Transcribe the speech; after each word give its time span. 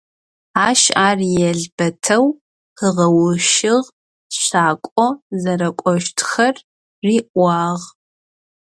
Ащ 0.67 0.81
ар 1.07 1.19
елбэтэу 1.49 2.25
къыгъэущыгъ, 2.77 3.77
шакӏо 4.39 5.07
зэрэкӏощтхэр 5.41 6.55
риӏуагъ. 7.07 7.87